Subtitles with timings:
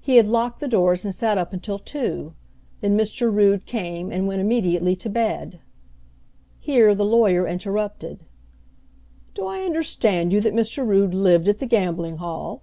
[0.00, 2.34] He had locked the doors and sat up until two.
[2.82, 3.34] Then Mr.
[3.34, 5.58] Rood came, and went immediately to bed.
[6.60, 8.22] Here the lawyer interrupted,
[9.34, 10.86] "Do I understand you that Mr.
[10.86, 12.62] Rood lived at the gambling hall?"